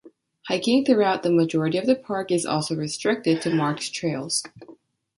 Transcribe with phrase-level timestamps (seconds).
[0.47, 4.43] Hiking throughout the majority of the park is also restricted to marked trails.